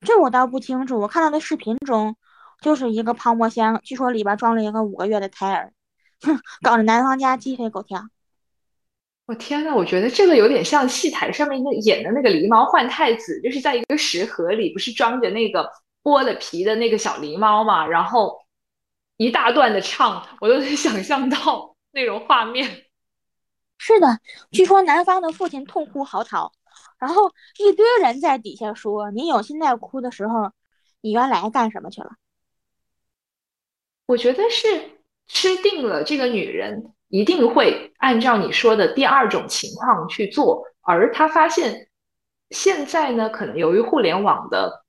[0.00, 0.98] 这我倒不清楚。
[0.98, 2.16] 我看到的视频中，
[2.60, 5.72] 就是一个泡沫箱，据说里边装了一个五个月的胎儿，
[6.22, 8.02] 哼，搞得男方家鸡飞狗跳。
[9.26, 15.70] 我天呐，我觉得这个有点像戏台上面那演的那个狸猫换太子，就是在一个食盒里，不是装着那个
[16.02, 18.36] 剥了皮的那个小狸猫嘛，然后
[19.20, 22.86] 一大段的唱，我都能想象到那种画面。
[23.76, 24.18] 是的，
[24.50, 26.52] 据说男方的父亲痛哭嚎啕，
[26.98, 30.52] 然后一堆人在底下说：“你有心在哭的时候，
[31.02, 32.12] 你原来干什么去了？”
[34.06, 41.90] 我觉得是吃定了这个女人一定会按照你说的第二种情况去做，而他发现
[42.48, 44.82] 现在呢，可能由于互联网的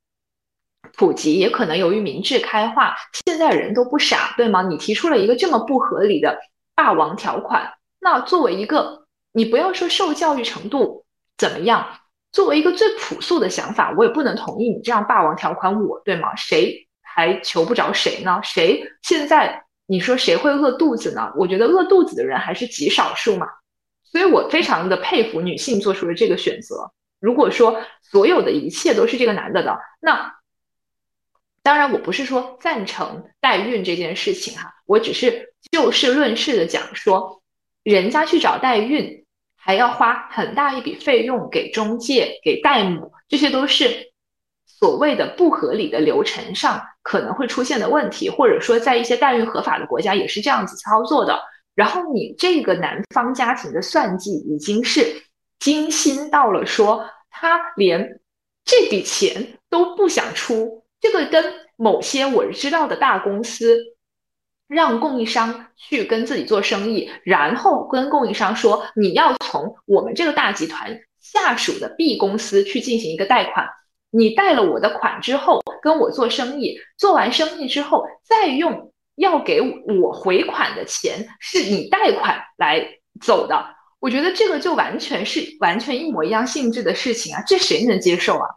[0.95, 4.61] 普及，也可能由于明智开化，现在人都不傻，对吗？
[4.63, 6.37] 你提出了一个这么不合理的
[6.75, 11.05] 霸王条款，那作为一个你不要说受教育程度
[11.37, 11.87] 怎么样，
[12.31, 16.35] 作为一个最朴素的想法，我也不能同意你这样霸王条款，我对吗？
[16.35, 16.87] 谁？
[17.13, 18.39] 还求不着谁呢？
[18.41, 21.29] 谁现在你说谁会饿肚子呢？
[21.35, 23.47] 我觉得饿肚子的人还是极少数嘛。
[24.03, 26.89] 所以我非常的佩服女性做出了这个选择。
[27.19, 30.33] 如果说所有的一切都是这个男的的，那
[31.63, 37.41] 当然我不是说赞成代孕这件事情哈，我只是就事论事的讲说，
[37.83, 44.11] 人家去找代孕还要花很大一笔费用给中介、给代母，这些都是。
[44.65, 51.39] 所谓的不合理的流程上可能会出现的问题，或者说在一些代孕合法的国家也是这样子操作的。
[51.75, 55.21] 然后你这个男方家庭的算计已经是
[55.59, 58.19] 精心到了，说他连
[58.65, 60.80] 这笔钱都不想出。
[61.01, 61.43] 这个跟
[61.75, 63.77] 某些我知道的大公司
[64.67, 73.67] 让供应商去跟自己做生意，然后跟供应商说你要从我们这个大集团下属的 B 公司去进行一个贷款。
[74.13, 82.85] 你贷了我的款之后，跟我做生意，做完生意之后，再用要给我回款的钱，是你贷款来
[83.21, 83.65] 走的。
[83.99, 88.47] 我觉得这个就完全是完全一模一样性质的事情啊，这谁能接受啊？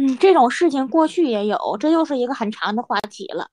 [0.00, 3.50] 嗯，这种事情过去也有，这又是一个很长的话题了。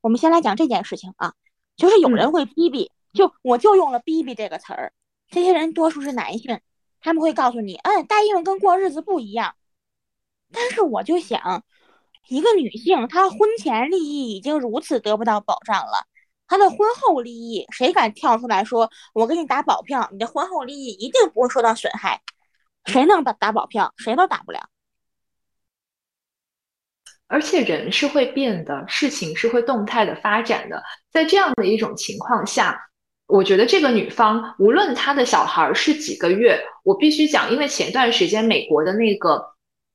[0.00, 1.34] 我们先来讲这件事情啊，
[1.76, 4.94] 就是有人会逼逼，就我就用了逼逼这个词儿，
[5.28, 6.58] 这些人多数是男性，
[7.02, 9.56] 他们会告诉你，嗯，代孕跟过日子不一样。
[10.50, 11.62] 但是我就想，
[12.28, 16.06] 一个女性，她婚前利益已经如此得不到保障了，
[16.46, 22.22] 她的婚后利益，谁敢跳出来说，我给你打保票，你的婚后利益一定不会受到损害？
[22.86, 23.92] 谁能打打保票？
[23.98, 24.70] 谁都打不了。
[27.28, 32.80] 而且人是会变的，事情是会动态的发展的，在这样的一种情况下，
[33.26, 39.54] 我觉得这个女方，无论她的小孩是几个月，我必须讲，因为前段时间美国的那个。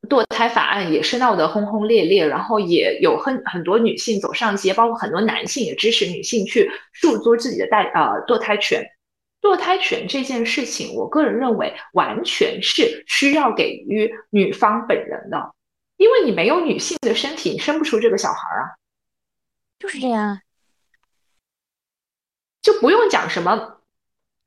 [0.09, 8.85] 堕胎法案也是闹得轰轰烈烈，然后也有很很多女性走上街，包括很多男性也支持女性去诉诸自己的代呃堕胎权。
[9.41, 15.53] 堕胎权这件事情，我个人认为完全是需要给予女方本人的，
[16.03, 18.75] 因为你没有女性的身体，你生不出这个小孩啊。
[19.79, 20.41] 就是这样，
[22.61, 23.79] 就不用讲什么。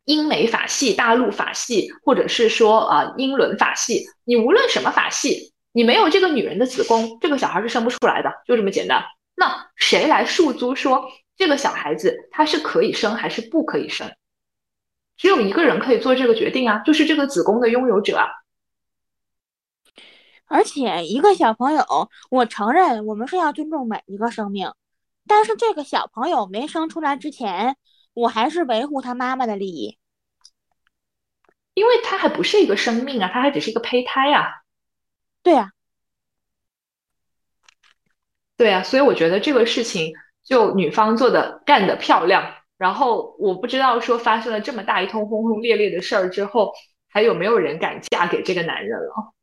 [0.04, 9.02] 英美法系、大陆法系，或者是说啊英伦法系，你无论什么法系，你没有这个女人的子宫，这个小孩是生不出来的，就这么简单。
[9.34, 14.14] 那谁来诉诸说这个小孩子他是可以生还是不可以生？
[15.16, 18.28] 只有一个人可以做这个决定啊，就是这个子宫的拥有者啊。
[20.46, 21.84] 而且一个小朋友，
[22.30, 24.72] 我承认我们是要尊重每一个生命，
[25.26, 27.76] 但是这个小朋友没生出来之前。
[28.16, 29.98] 我还是维护他妈妈的利益，
[31.74, 34.48] 因为他还不是一个生命啊，他还只是一个胚胎啊。
[35.42, 35.72] 对呀，
[38.56, 42.54] 对呀，所以我觉得这个事情就女方做的干的漂亮。
[42.78, 46.72] 然后我不知道说发生了这么大一通轰轰烈烈的事儿之后，
[47.10, 49.34] 还有没有人敢嫁给这个男人了？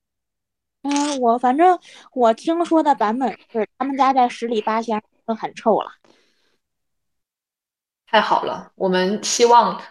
[0.83, 1.79] 嗯，我反正
[2.13, 5.91] 我听说的版本是他们家在十里八乡都很臭了。
[8.05, 9.81] 太好了，我们希望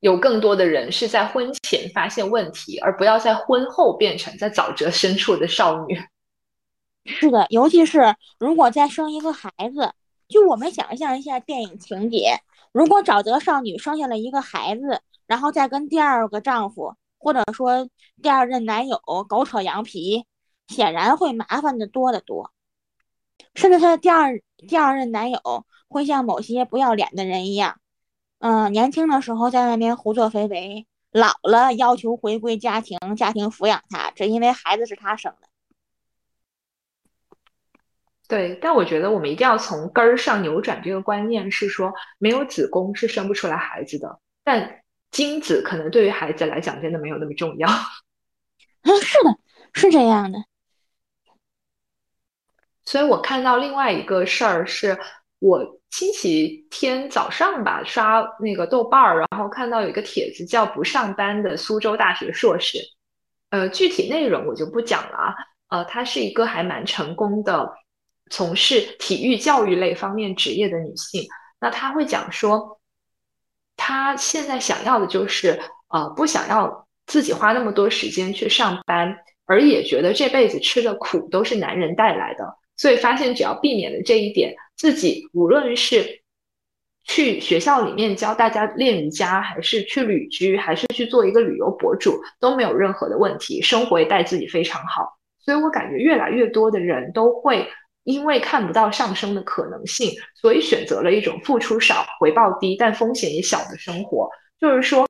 [0.00, 6.00] 有更多的人是在婚前发现问题，而不要在婚后变成在沼泽深处的少女。
[7.06, 9.92] 是的，尤其是如果再生一个孩子，
[10.28, 12.40] 就我们想象一下电影情节，
[12.72, 16.94] 如果沼泽少女生下了一个孩子，然后再跟第二个丈夫
[17.26, 17.88] 或者说
[18.22, 20.26] 第二任男友狗扯羊皮，
[20.68, 22.52] 显然会麻烦的多得多，
[23.56, 25.66] 甚至她的第二第二任男友。
[25.88, 27.78] 会像某些不要脸的人一样，
[28.40, 35.48] 嗯，年轻的时候在外面胡作非为，老了要求回归家庭，家庭抚养他，只因为孩子是他生的。
[38.26, 44.82] 对，但我觉得我们一定要从根儿上扭转这个观念，是说没有子宫是生不出来孩子的，但
[45.16, 47.66] 精子可能对于孩子来讲真的没有那么重要。
[48.84, 49.38] 嗯，是的，
[49.72, 50.38] 是这样的。
[52.84, 54.98] 所以我看到另外一个事儿是，
[55.38, 62.76] 我星期天早上吧刷那个豆瓣儿，然后看到有一个帖子叫“不上班的苏州大学硕士”，
[63.48, 65.34] 呃，具体内容我就不讲了啊。
[65.68, 67.72] 呃，她是一个还蛮成功的
[68.30, 71.26] 从事体育教育类方面职业的女性。
[71.58, 72.75] 那她会讲说，
[73.76, 82.56] 她现在想要的就是呃，不想要自己花那么多时间去上班，而也觉得这辈子吃的苦都是男人带来的。
[82.76, 86.22] 所以发现，只要避免了这一点，自己无论是
[87.04, 95.16] 去学校里面教大家练瑜伽，还是去旅居，还是去做一个旅游博主，都没有任何的问题，生活也带自己非常好。
[95.38, 97.68] 所以我感觉越来越多的人都会
[98.06, 104.30] 因为看不到上升的可能性，所以选择了一种付出少、回报低但风险也小的生活。
[104.60, 105.04] 就是说，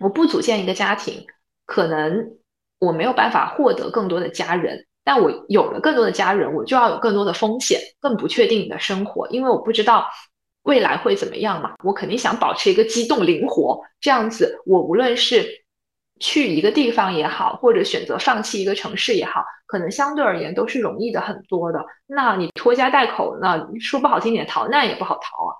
[0.00, 1.26] 我不组建一个家庭，
[1.66, 2.38] 可能
[2.78, 4.86] 我没有办法获得更多的家人。
[5.04, 10.08] 但我有了更多的家人，我就要有更多的风险，更不确定的生活，因为我不知道
[10.62, 11.74] 未来会怎么样嘛。
[11.84, 15.46] 我肯定想保持一个机动灵活，这样子，我无论是
[16.20, 21.84] 去一个地方也好，或者选择放弃一个城市也好，可能相对而言都是容易的很多的。
[22.06, 25.52] 那你拖家带口，那说不好听点，逃难也不好逃啊。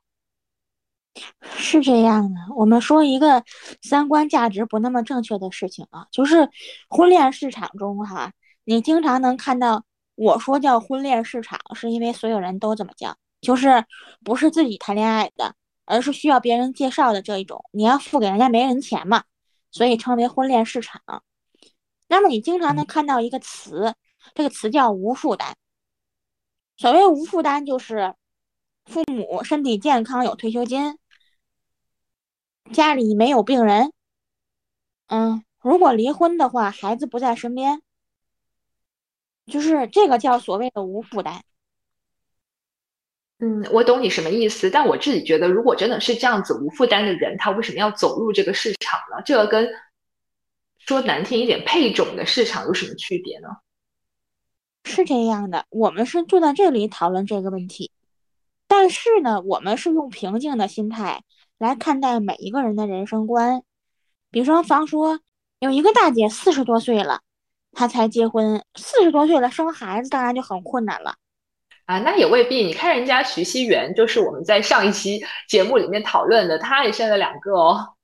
[1.57, 3.43] 是这样的，我们说一个
[3.83, 6.49] 三观价值不那么正确的事情啊，就是
[6.89, 8.33] 婚恋市场中哈。
[8.65, 9.85] 你经常能看到
[10.15, 13.85] 我说叫婚恋市场，是因为所有人都这么叫，就是
[14.25, 17.63] 不是自己谈恋爱的，而是需要别人介绍的这一种。
[17.73, 19.25] 你要付给人家媒人钱嘛，
[19.73, 21.03] 所以称为婚恋市场。
[22.07, 23.95] 那么你经常能看到一个词，
[24.35, 25.57] 这个词叫无负担。
[26.77, 28.15] 所谓无负担，就是
[28.85, 30.99] 父母身体健康，有退休金，
[32.73, 33.93] 家里没有病人。
[35.07, 37.83] 嗯，如果离婚的话，孩子不在身边。
[39.47, 41.45] 就是这个叫所谓的无负担。
[43.45, 49.21] 嗯，我懂你什么意思，但我自己觉得，如果真的是这样子无负担的人，他为什么要走入这个市场呢？
[49.27, 49.69] 这个跟
[50.79, 53.49] 说难听一点，配种的市场有什么区别呢？
[54.85, 57.91] 是这样的，我们是坐在这里讨论这个问题，
[58.69, 61.25] 但是呢，我们是用平静的心态
[61.59, 63.65] 来看待每一个人的人生观。
[64.31, 65.19] 比方方说，
[65.59, 67.23] 有一个大姐四十多岁了。
[67.73, 71.17] 她才结婚，四十多岁了，生孩子当然就很困难了。
[71.93, 72.65] 啊，那也未必。
[72.65, 77.95] 你看人家徐熙媛，就是我们在上一期节目里面讨论的，她也生了两个哦。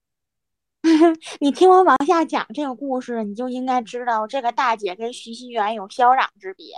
[1.41, 6.75] 你听我往下讲这个故事，你就应该知道这个大姐跟徐熙媛有霄壤之别。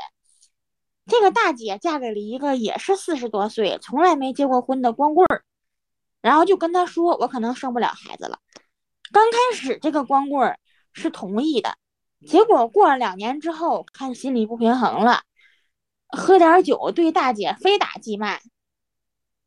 [1.07, 5.43] 这个大姐嫁给了一个也是四十多岁、从来没结过婚的光棍儿，
[6.23, 8.39] 然后就跟他说：“我可能生不了孩子了。”
[9.13, 10.59] 刚开始这个光棍儿
[10.93, 11.75] 是同意的。
[12.25, 15.23] 结果过了两年之后，看心里不平衡了，
[16.13, 18.39] 喝点酒对大姐非打即骂。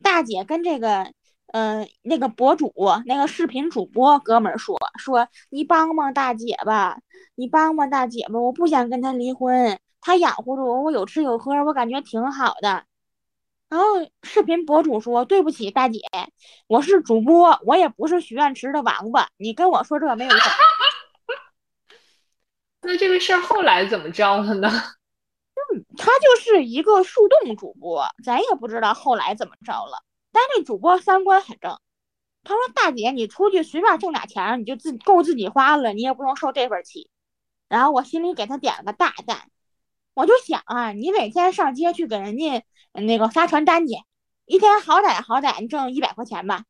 [0.02, 1.12] 大姐跟这个，
[1.48, 2.74] 呃，那个博主，
[3.06, 7.00] 那个视频主播哥们儿说说，你帮帮大姐吧，
[7.36, 12.84] 你帮帮大姐吧，我不想跟他离婚，他养活着我，我有吃有喝，我感觉挺好的。
[13.70, 13.86] 然后
[14.24, 16.00] 视频博主说，对不起大姐，
[16.68, 20.40] 我是主播，我也不是许愿池的王八，你跟我说这没有用。
[22.82, 24.70] 那这个事儿后来怎么着了呢？
[25.98, 30.04] 他就是一个树洞主播，咱也不知道后来怎么着了。
[30.32, 31.80] 但那主播三观很正，
[32.44, 37.10] 他说：“大姐，你出去随便挣俩钱，你就自够自己花了，你也不用受这份气。”
[37.70, 39.50] 然后我心里给他点了个大赞。
[40.14, 43.96] 我就想啊，你每天上街去给人家那个发传单去，
[44.46, 46.66] 一天好歹好歹你挣一百块钱吧，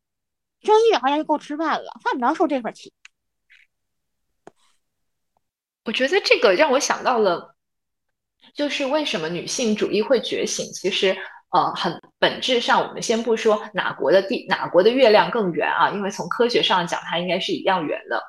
[0.62, 2.94] 挣一百块钱就够吃饭了，犯不着受这份气。
[5.86, 7.53] 我觉得这个让我想到了，
[8.56, 10.66] 就是为什么女性主义会觉醒。
[10.74, 11.16] 其实，
[11.52, 18.22] 呃，很本质上，我们先不说哪国的地哪国的月亮更圆啊，因为从科学上讲，它应该是一样圆的。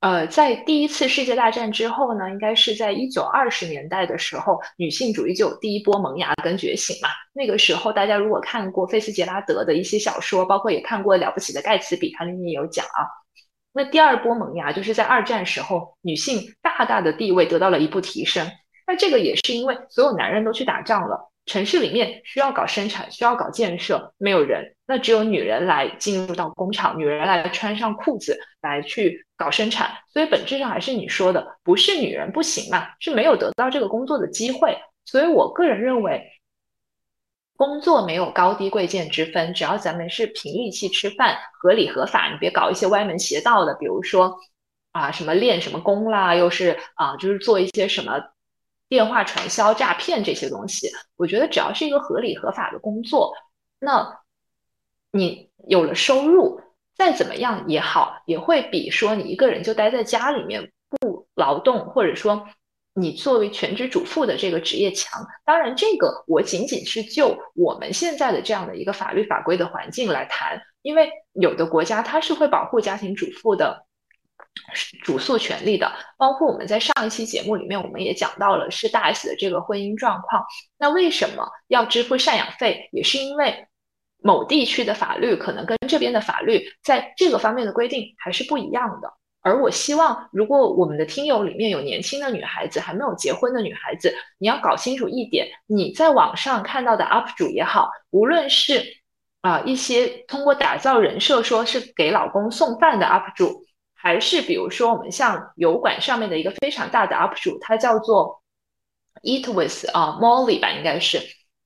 [0.00, 7.08] 呃，在第一次世界大战之后呢，应该是在一九二十年代的时候，女性主义就有第一波萌芽跟觉醒嘛。
[7.32, 13.08] 那个时候，大家如果看过菲斯杰拉德的一些小说，包括也看过《了不起的盖茨比》，它里面有讲啊。
[13.72, 18.46] 那第二波萌芽就是在二战时候，女性大大的地位得到了一步提升。
[18.86, 29.90] 那这个也是因为所有男人都去打仗了，城市里面需要搞生产，需要搞建设，没有人，那只有女人来进入到工厂，女人来穿上裤子来去搞生产。
[30.12, 34.78] 所以本质上还是你说的，不是女人不行嘛，是没有得到这个工作的机会。
[35.04, 36.32] 所以我个人认为。
[37.58, 44.36] 工作没有高低贵贱之分，只要咱们是凭力气吃饭，合理合法，你别搞一些歪门邪道的，比如说
[44.92, 48.20] 啊什么练什么功啦，又是啊就是做一些什么
[48.88, 50.90] 电话传销、诈骗这些东西。
[51.16, 53.32] 我觉得只要是一个合理合法的工作，
[53.78, 54.20] 那
[55.10, 56.60] 你有了收入，
[56.94, 62.46] 再怎么样也好，也会比说你一个人就待在家里面不劳动，或者说
[62.94, 65.26] 你作为全职主妇的这个职业强。
[65.44, 73.86] 当然，这个我仅仅是就我们现在的这样的一个法律法规的环境来谈，因为有的国家它是会保护家庭主妇的。
[75.04, 80.44] 主诉权利的，包括我们在上一期节目里面，我们也讲到了是大 S 的这个婚姻状况。
[80.78, 82.88] 那为什么要支付赡养费？
[82.92, 83.66] 也是因为
[84.22, 89.12] 某地区的法律可能跟这边的法律在这个方面的规定还是不一样的。
[89.42, 98.82] 而我希望，如果我们的听友里面有年轻的女孩子，还没有结婚的女孩子，你要搞清楚一点：你在网上看到的 UP 主也好，无论是
[99.42, 103.65] 啊一些通过打造人设说是给老公送饭的 UP 主。
[104.06, 108.40] 还是比如说，我们像油管上面的一个非常大的 UP 主，他叫做
[109.24, 111.20] Eat with 啊 Molly 吧，应该是，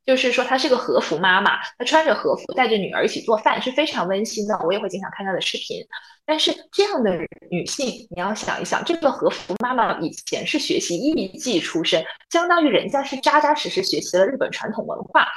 [0.07, 4.59] 就是说她是个和服妈妈，她穿着和服带着女儿一起做饭，是非常温馨的。
[4.65, 5.85] 我也会经常看她的视频。
[6.25, 7.15] 但是这样的
[7.51, 15.29] 女性，你要想一想，这个和服妈妈以前是学习艺伎出身，相当于人家是扎扎实实学习了日本传统文化，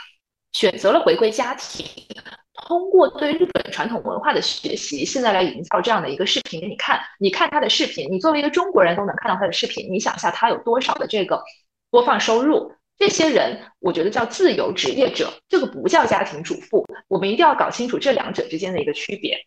[0.54, 1.86] 选择了回归家庭。
[2.66, 7.00] 通过对日本传统文化的学习，现在来营造这样的一个视频给你看。
[7.20, 9.92] 你看他的视频，你作为一个中国人都能看到他的视频。
[9.92, 11.44] 你想一下，他有多少的这个
[11.90, 12.74] 播放收入？
[12.98, 16.86] 这些人，我觉得叫自由职业者，这个不叫家庭主妇。
[17.10, 19.46] 我们一定要搞清楚这两者之间的一个区别。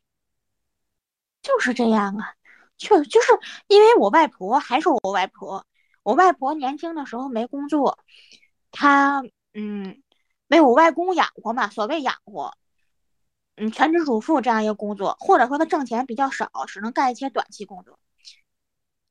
[1.43, 2.35] 就是这样啊，
[2.77, 3.33] 就就是
[3.69, 5.65] 因为我外婆还是我外婆，
[6.03, 7.99] 我外婆年轻的时候没工作，
[8.73, 10.03] 她嗯
[10.49, 12.53] 被我外公养活嘛，所谓养活。
[13.57, 17.99] 嗯，全职主妇这样一个工作，或者说他挣钱比较少，只能干一些短期工作。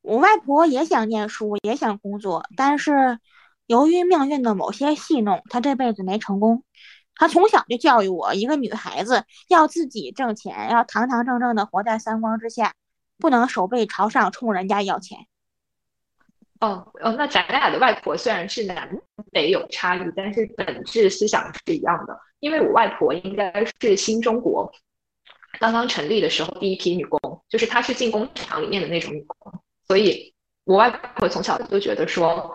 [0.02, 3.18] 我外婆也想念书，也想工作，但是
[3.66, 6.62] 由于命运的某些戏弄，她这辈子没成功。
[7.16, 12.72] 她从小就教育我，一个女孩子要自己挣钱，要堂堂正正的活在三光之下，
[13.18, 15.26] 不能手背朝上冲人家要钱。
[16.60, 18.96] 哦哦，那咱俩的外婆虽然是南
[19.32, 22.20] 北有差异，但是本质思想是一样的。
[22.40, 24.72] 因为我外婆应该是新中国
[25.58, 29.52] 刚刚成立的时候第一批女工，就是她是进工厂里面的那种女工，
[29.86, 30.34] 所以
[30.64, 32.54] 我外婆从小就觉得说，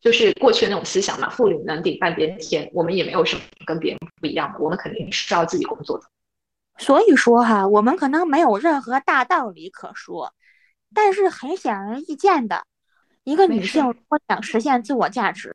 [0.00, 6.04] 就是过去的那种思想嘛，妇女能顶半边天，我们也没有什么跟别人不一样的，我们肯定是要自己工作的。
[6.78, 10.34] 所以说哈，我们可能没有任何大道理可说，
[10.94, 12.64] 但是很显而易见的。
[13.24, 15.52] 一个女性如果想实现自我价值，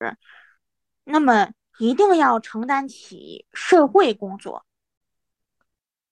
[1.03, 4.65] 那么一定要承担起社会工作。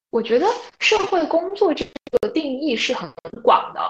[0.09, 0.47] 我觉得
[0.80, 1.86] 社会工作这
[2.22, 3.11] 个定义是很
[3.41, 3.82] 广的。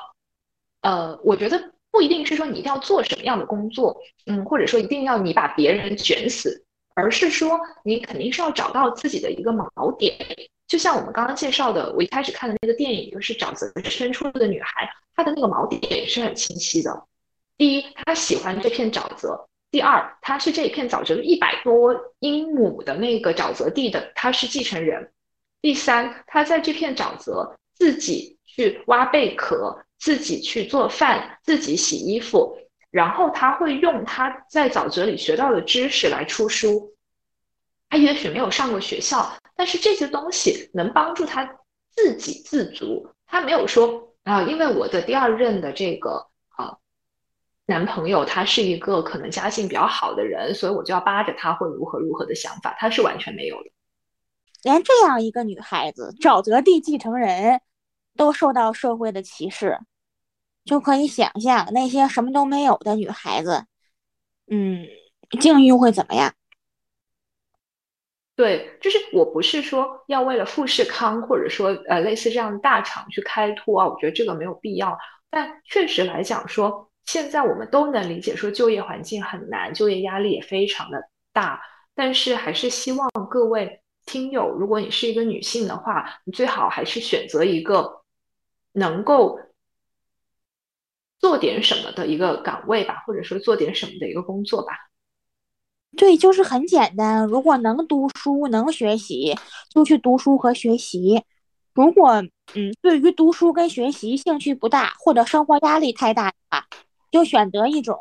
[0.81, 10.17] 呃，我觉得不一定是说你一定要做什么样的工作，嗯，或者说一定要你把别人卷死，而是说你肯定是要找到自己的一个锚点。
[10.65, 17.05] 就像我们刚刚介绍的，我一开始看的那个电影，就是沼泽深处的女孩，她的那个锚点也是很清晰的。
[17.57, 19.29] 第一，她喜欢这片沼泽；
[19.73, 25.03] 第二，他是这一片沼泽一百多英亩的那个沼泽地的，他是继承人；
[25.63, 32.55] 第三，他在这片沼泽自己去挖贝壳，自己去做饭，自己洗衣服，
[32.91, 36.93] 然后他会用他在沼泽里学到的知识来出书。
[37.89, 41.43] 他也许没有上过学校，但是这些东西能帮助他
[41.95, 43.07] 自给自足。
[43.25, 46.27] 他没有说啊，因为我的第二任的这个。
[47.65, 53.71] 男朋友他是一个可能家境比较好的人，所以我就要扒着他会如何如何的想法，他是完全没有的。
[54.63, 57.61] 连这样一个女孩子，沼泽地继承人
[58.17, 59.79] 都受到社会的歧视，
[60.65, 63.65] 就可以想象那些什么都没有的女孩子，
[64.51, 64.85] 嗯，
[65.39, 66.33] 境遇会怎么样？
[68.35, 74.97] 对，就是我不是说要为了富士康或者说呃类似这样的大厂去开脱啊，我觉得这个没有必要。
[75.29, 76.89] 但确实来讲说。
[77.05, 81.61] 现在我们都能理解，说就业环境很难，就业压力也非常的大。
[81.95, 88.03] 但是还是希望各位听友，如果你是一个女性的话，你最好还是选择一个
[88.71, 89.39] 能够
[91.19, 94.73] 做点什么的一个岗位吧，或者说做点什么的一个工作吧。
[95.95, 97.23] 对，就是很简单。
[97.27, 99.35] 如果能读书、能学习，
[99.69, 101.23] 就去读书和学习。
[101.73, 102.23] 如果
[102.55, 106.67] 嗯，对于读书跟学习兴趣不大，或者生活压力太大的话，
[107.13, 107.95] 就选择一种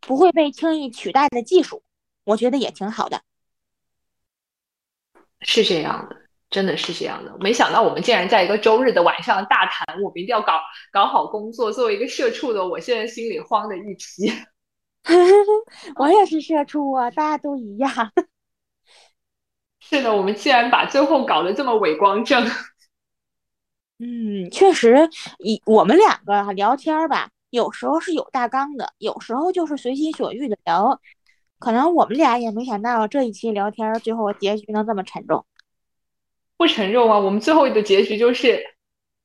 [0.00, 1.84] 不会被轻易取代的技术，
[2.24, 3.22] 我觉得也挺好的。
[5.42, 6.16] 是这样的，
[6.50, 7.32] 真的是这样的。
[7.38, 11.70] 没想到我们竟然在一个周日的晚上大谈，我们一定要搞搞好工作。
[11.70, 14.32] 作为一个社畜的，我现在心里慌的一批。
[15.94, 17.88] 我也是社畜啊，大家都一样。
[19.78, 22.44] 是的，我们既然把最后搞得这么伟光正。
[24.02, 31.00] 嗯，确实，以我们两个聊天吧，有时候是有大纲的，有时候就是随心所欲的聊。
[31.58, 35.44] 可能我们俩也没想到这一期聊天最后结局能这么沉重。
[36.56, 38.62] 不沉重啊，我们最后的结局就是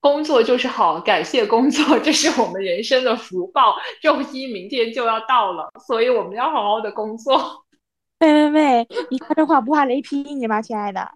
[0.02, 3.76] 工作就是好，感谢工作，这是我们人生的福报。
[4.02, 7.66] 周一明天就要到了，所以我们要好好的工作。
[8.20, 11.12] 喂喂喂，你说这话不怕雷劈你吗，亲爱的？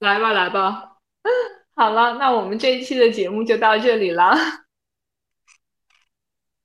[0.00, 0.96] 来吧来吧，
[1.76, 4.34] 好了，那我们这一期的节目就到这里了，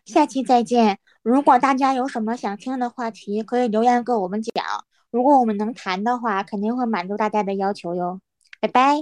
[0.10, 0.99] 下期再见。
[1.24, 4.51] 如果大家有什么想听的话题，可以留言跟我们讲。
[5.12, 8.20] 如果我们能谈的话，肯定会满足大家的要求哟。
[8.60, 8.97] 拜拜，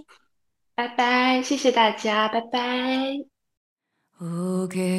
[0.76, 3.26] 拜拜，谢谢大家，拜拜。
[4.20, 4.97] these